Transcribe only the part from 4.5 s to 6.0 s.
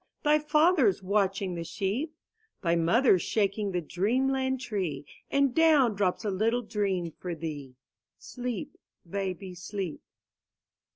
tree,^ And down